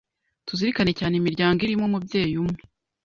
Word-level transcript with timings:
Tuzirikane 0.47 0.91
cyane 0.99 1.13
imiryango 1.17 1.59
irimo 1.61 1.83
umubyeyi 1.87 2.35
umwe 2.43 2.59